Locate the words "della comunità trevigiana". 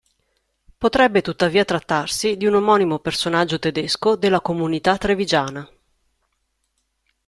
4.15-5.69